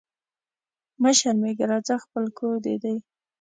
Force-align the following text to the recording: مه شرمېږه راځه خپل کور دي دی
مه 1.01 1.11
شرمېږه 1.19 1.65
راځه 1.71 1.95
خپل 2.05 2.23
کور 2.37 2.55
دي 2.65 2.75
دی 2.83 2.95